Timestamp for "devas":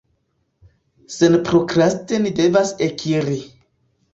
2.41-2.73